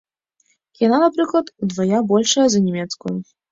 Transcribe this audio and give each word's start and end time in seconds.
Яна, 0.85 0.97
напрыклад, 1.03 1.53
удвая 1.67 1.99
большая 2.15 2.47
за 2.57 2.65
нямецкую. 2.67 3.17